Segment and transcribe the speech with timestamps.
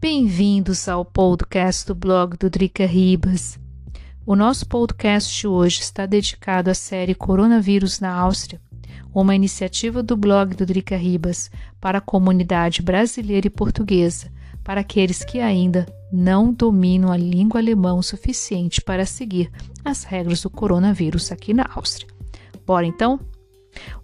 [0.00, 3.58] Bem-vindos ao podcast do blog do Drica Ribas.
[4.24, 8.60] O nosso podcast hoje está dedicado à série Coronavírus na Áustria,
[9.12, 11.50] uma iniciativa do blog do Drica Ribas
[11.80, 14.30] para a comunidade brasileira e portuguesa,
[14.62, 19.50] para aqueles que ainda não dominam a língua alemã o suficiente para seguir
[19.84, 22.06] as regras do coronavírus aqui na Áustria.
[22.64, 23.18] Bora então?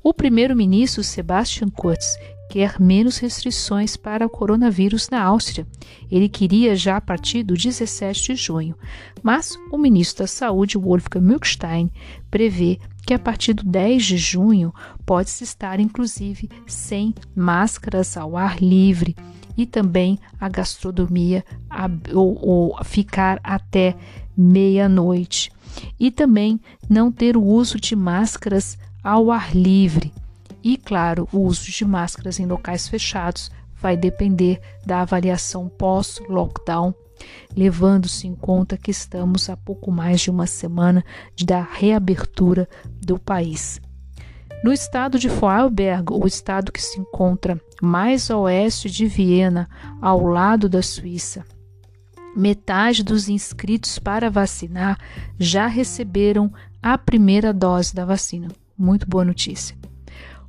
[0.02, 2.16] O primeiro-ministro Sebastian Kurz
[2.48, 5.66] quer menos restrições para o coronavírus na Áustria.
[6.10, 8.76] Ele queria já a partir do 17 de junho,
[9.22, 11.90] mas o ministro da Saúde, Wolfgang Mückstein,
[12.30, 14.72] prevê que a partir do 10 de junho
[15.04, 19.14] pode-se estar, inclusive, sem máscaras ao ar livre
[19.56, 21.44] e também a gastronomia
[22.12, 23.94] ou, ou ficar até
[24.36, 25.52] meia-noite.
[25.98, 30.12] E também não ter o uso de máscaras ao ar livre.
[30.64, 36.94] E, claro, o uso de máscaras em locais fechados vai depender da avaliação pós-lockdown,
[37.54, 41.04] levando-se em conta que estamos a pouco mais de uma semana
[41.44, 42.66] da reabertura
[42.98, 43.78] do país.
[44.64, 49.68] No estado de Vorarlberg, o estado que se encontra mais a oeste de Viena,
[50.00, 51.44] ao lado da Suíça,
[52.34, 54.98] metade dos inscritos para vacinar
[55.38, 56.50] já receberam
[56.82, 58.48] a primeira dose da vacina.
[58.78, 59.76] Muito boa notícia.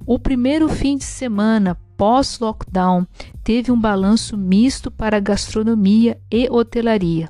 [0.07, 3.07] O primeiro fim de semana pós-lockdown
[3.43, 7.27] teve um balanço misto para gastronomia e hotelaria.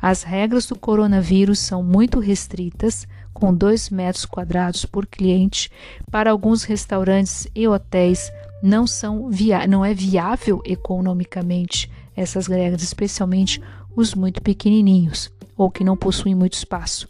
[0.00, 5.70] As regras do coronavírus são muito restritas, com 2 metros quadrados por cliente.
[6.10, 8.30] Para alguns restaurantes e hotéis,
[8.62, 13.58] não, são via não é viável economicamente essas regras, especialmente
[13.96, 17.08] os muito pequenininhos ou que não possuem muito espaço.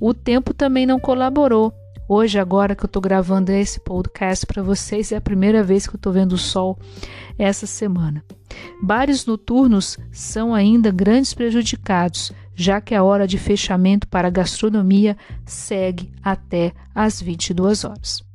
[0.00, 1.72] O tempo também não colaborou
[2.06, 5.94] Hoje, agora que eu estou gravando esse podcast para vocês, é a primeira vez que
[5.94, 6.78] eu estou vendo o sol
[7.38, 8.22] essa semana.
[8.82, 15.16] Bares noturnos são ainda grandes prejudicados, já que a hora de fechamento para a gastronomia
[15.46, 18.33] segue até às 22 horas.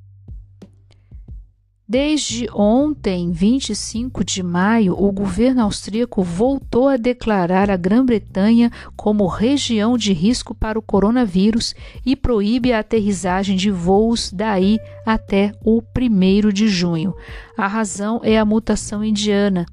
[1.91, 9.97] Desde ontem, 25 de maio, o governo austríaco voltou a declarar a Grã-Bretanha como região
[9.97, 11.73] de risco para o coronavírus
[12.05, 17.11] e proíbe a aterrissagem de voos daí até o 1 de junho.
[17.57, 19.65] A razão é a mutação indiana.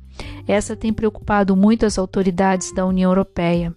[0.48, 3.76] Essa tem preocupado muito as autoridades da União Europeia.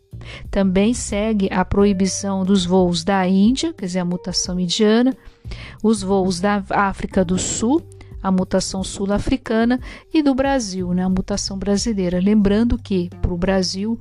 [0.50, 5.14] Também segue a proibição dos voos da Índia, quer dizer, a mutação indiana,
[5.84, 7.84] os voos da África do Sul
[8.22, 9.80] a mutação sul-africana
[10.14, 12.20] e do Brasil, né, a mutação brasileira.
[12.20, 14.00] Lembrando que para o Brasil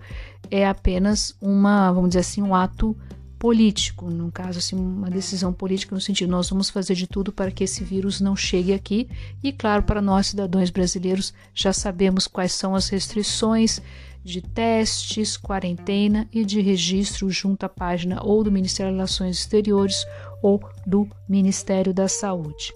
[0.51, 2.97] é apenas uma, vamos dizer assim, um ato
[3.39, 7.53] político, no caso assim, uma decisão política no sentido nós vamos fazer de tudo para
[7.53, 9.09] que esse vírus não chegue aqui
[9.43, 13.81] e claro, para nós cidadãos brasileiros já sabemos quais são as restrições
[14.25, 20.05] de testes, quarentena e de registro junto à página ou do Ministério das Relações Exteriores
[20.43, 22.75] ou do Ministério da Saúde.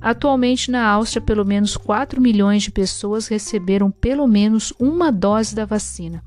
[0.00, 5.64] Atualmente, na Áustria, pelo menos 4 milhões de pessoas receberam pelo menos uma dose da
[5.64, 6.22] vacina.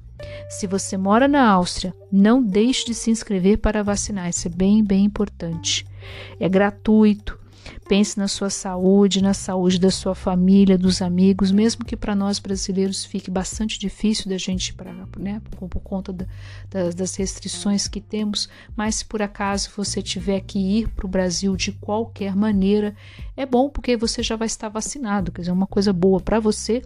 [0.50, 4.84] Se você mora na Áustria, não deixe de se inscrever para vacinar, isso é bem,
[4.84, 5.86] bem importante.
[6.40, 7.40] É gratuito,
[7.88, 12.40] Pense na sua saúde, na saúde da sua família, dos amigos, mesmo que para nós
[12.40, 16.26] brasileiros fique bastante difícil da gente, pra, né, por, por conta da,
[16.70, 21.10] das, das restrições que temos, mas se por acaso você tiver que ir para o
[21.10, 22.96] Brasil de qualquer maneira,
[23.36, 26.40] é bom porque você já vai estar vacinado, quer dizer, é uma coisa boa para
[26.40, 26.82] você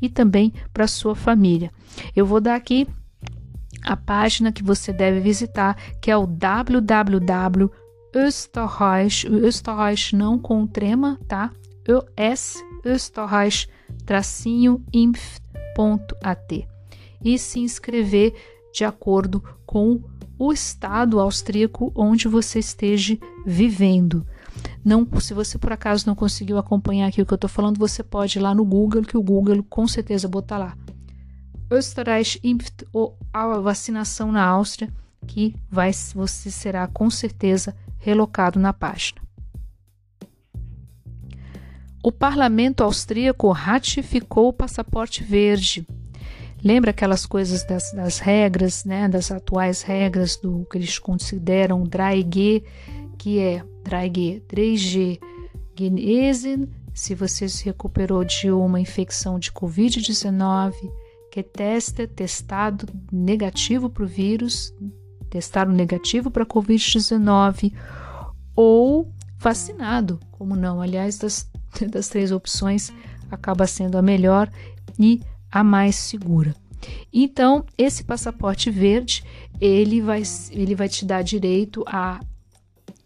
[0.00, 1.70] e também para sua família.
[2.14, 2.86] Eu vou dar aqui
[3.82, 7.81] a página que você deve visitar, que é o www
[8.14, 11.50] Österreich, Österreich não com trema, tá?
[12.16, 13.68] ES Österreich
[14.04, 16.68] tracinho inf.at
[17.24, 18.34] e se inscrever
[18.72, 20.02] de acordo com
[20.38, 24.26] o estado austríaco onde você esteja vivendo.
[24.84, 28.02] Não, se você por acaso não conseguiu acompanhar aqui o que eu estou falando, você
[28.02, 30.76] pode ir lá no Google, que o Google com certeza botar lá.
[31.70, 34.92] Österreich impft ou a vacinação na Áustria,
[35.26, 39.22] que vai, você será com certeza relocado na página.
[42.04, 45.86] O parlamento austríaco ratificou o passaporte verde.
[46.62, 52.64] Lembra aquelas coisas das, das regras, né, das atuais regras do que eles consideram 3G,
[53.16, 55.20] que é 3G, 3G
[55.78, 60.74] Genesen, se você se recuperou de uma infecção de Covid-19,
[61.30, 64.74] que testa testado negativo para o vírus,
[65.32, 67.72] testaram negativo para Covid-19
[68.54, 70.82] ou vacinado, como não?
[70.82, 71.50] Aliás, das,
[71.90, 72.92] das três opções,
[73.30, 74.50] acaba sendo a melhor
[74.98, 76.54] e a mais segura.
[77.10, 79.24] Então, esse passaporte verde,
[79.58, 82.20] ele vai, ele vai te dar direito a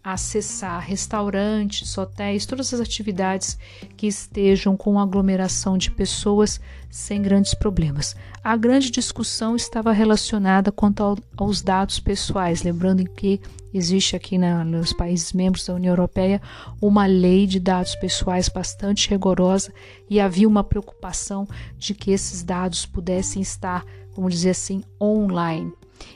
[0.07, 3.59] acessar restaurantes, hotéis, todas as atividades
[3.97, 8.15] que estejam com aglomeração de pessoas sem grandes problemas.
[8.43, 13.41] A grande discussão estava relacionada quanto ao, aos dados pessoais, lembrando que
[13.75, 16.41] existe aqui na, nos países membros da União Europeia
[16.81, 19.73] uma lei de dados pessoais bastante rigorosa
[20.09, 25.73] e havia uma preocupação de que esses dados pudessem estar, vamos dizer assim, online.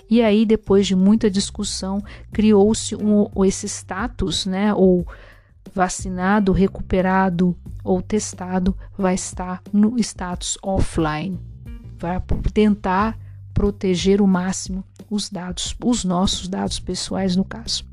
[0.09, 5.07] E aí, depois de muita discussão, criou-se um, esse status, né, ou
[5.75, 11.39] vacinado, recuperado ou testado, vai estar no status offline.
[11.99, 12.21] Vai
[12.53, 13.19] tentar
[13.55, 17.85] proteger o máximo os dados, os nossos dados pessoais, no caso.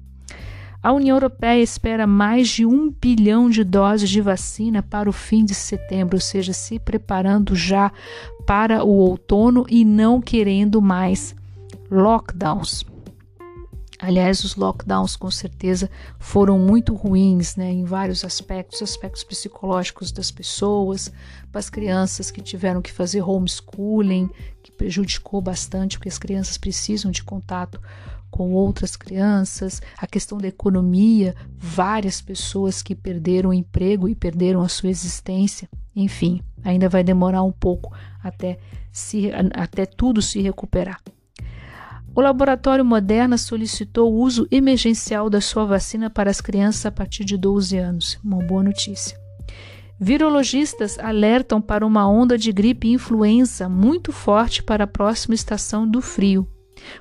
[0.81, 5.43] A União Europeia espera mais de um bilhão de doses de vacina para o fim
[5.43, 7.91] de setembro, ou seja, se preparando já
[8.45, 11.35] para o outono e não querendo mais
[11.89, 12.83] lockdowns.
[13.99, 15.89] Aliás, os lockdowns com certeza
[16.19, 21.11] foram muito ruins né, em vários aspectos, aspectos psicológicos das pessoas,
[21.51, 24.29] para as crianças que tiveram que fazer homeschooling,
[24.61, 27.81] que prejudicou bastante, porque as crianças precisam de contato
[28.29, 34.61] com outras crianças, a questão da economia, várias pessoas que perderam o emprego e perderam
[34.61, 38.59] a sua existência, enfim, ainda vai demorar um pouco até,
[38.91, 41.01] se, até tudo se recuperar.
[42.17, 47.23] O laboratório Moderna solicitou o uso emergencial da sua vacina para as crianças a partir
[47.23, 48.17] de 12 anos.
[48.23, 49.15] Uma boa notícia.
[49.99, 55.87] Virologistas alertam para uma onda de gripe e influenza muito forte para a próxima estação
[55.87, 56.47] do frio.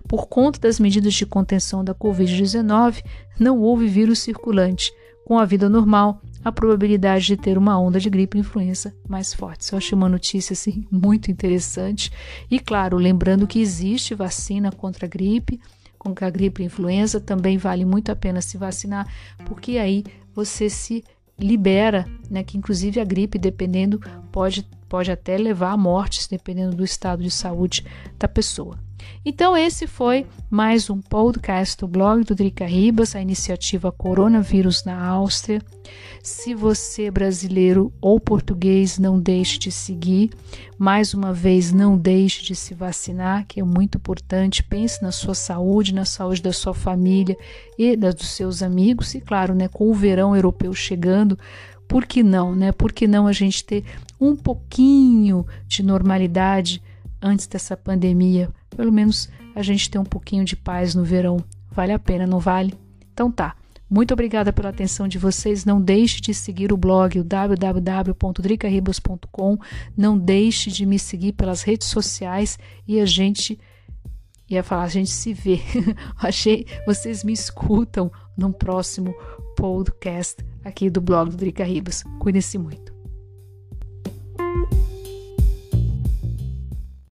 [0.07, 3.03] Por conta das medidas de contenção da Covid-19,
[3.41, 4.93] não houve vírus circulante.
[5.25, 9.35] Com a vida normal, a probabilidade de ter uma onda de gripe e influenza mais
[9.35, 9.73] forte.
[9.73, 12.13] Eu achei uma notícia assim muito interessante.
[12.49, 15.61] E claro, lembrando que existe vacina contra a gripe,
[15.99, 19.13] contra a gripe e influenza, também vale muito a pena se vacinar,
[19.45, 21.03] porque aí você se
[21.37, 24.01] libera, né, que inclusive a gripe, dependendo,
[24.31, 27.85] pode, pode até levar a mortes, dependendo do estado de saúde
[28.17, 28.86] da pessoa.
[29.25, 35.05] Então, esse foi mais um podcast do blog do Drica Ribas, a iniciativa Coronavírus na
[35.05, 35.61] Áustria.
[36.23, 40.31] Se você, brasileiro ou português, não deixe de seguir,
[40.79, 44.63] mais uma vez, não deixe de se vacinar, que é muito importante.
[44.63, 47.37] Pense na sua saúde, na saúde da sua família
[47.79, 49.15] e da dos seus amigos.
[49.15, 51.39] E, claro, né, com o verão europeu chegando,
[51.89, 52.73] por que não, né?
[52.73, 53.85] Por que não a gente ter
[54.21, 56.83] um pouquinho de normalidade
[57.21, 58.49] antes dessa pandemia?
[58.71, 61.45] Pelo menos a gente ter um pouquinho de paz no verão.
[61.71, 62.75] Vale a pena, não vale?
[63.13, 63.55] Então tá.
[63.89, 65.65] Muito obrigada pela atenção de vocês.
[65.65, 69.59] Não deixe de seguir o blog www.dricaribas.com.
[69.97, 73.59] Não deixe de me seguir pelas redes sociais e a gente
[74.49, 75.61] ia falar, a gente se vê.
[76.19, 79.15] Achei, vocês me escutam no próximo
[79.57, 82.03] podcast aqui do blog do Drica Ribas.
[82.19, 82.96] Cuide-se muito.